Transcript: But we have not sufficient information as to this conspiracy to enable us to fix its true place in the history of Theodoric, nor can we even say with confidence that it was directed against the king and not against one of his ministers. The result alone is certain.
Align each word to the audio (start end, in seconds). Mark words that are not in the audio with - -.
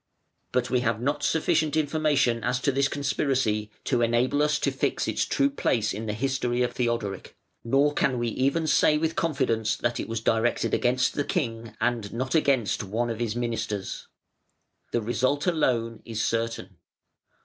But 0.51 0.71
we 0.71 0.79
have 0.79 0.99
not 0.99 1.21
sufficient 1.21 1.77
information 1.77 2.43
as 2.43 2.59
to 2.61 2.71
this 2.71 2.87
conspiracy 2.87 3.69
to 3.83 4.01
enable 4.01 4.41
us 4.41 4.57
to 4.57 4.71
fix 4.71 5.07
its 5.07 5.25
true 5.25 5.51
place 5.51 5.93
in 5.93 6.07
the 6.07 6.13
history 6.13 6.63
of 6.63 6.73
Theodoric, 6.73 7.35
nor 7.63 7.93
can 7.93 8.17
we 8.17 8.29
even 8.29 8.65
say 8.65 8.97
with 8.97 9.15
confidence 9.15 9.75
that 9.75 9.99
it 9.99 10.09
was 10.09 10.19
directed 10.19 10.73
against 10.73 11.13
the 11.13 11.23
king 11.23 11.75
and 11.79 12.11
not 12.11 12.33
against 12.33 12.83
one 12.83 13.11
of 13.11 13.19
his 13.19 13.35
ministers. 13.35 14.07
The 14.91 15.03
result 15.03 15.45
alone 15.45 16.01
is 16.03 16.19
certain. 16.25 16.77